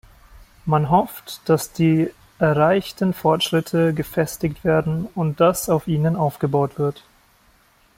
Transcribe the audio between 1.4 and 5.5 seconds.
dass die erreichten Fortschritte gefestigt werden und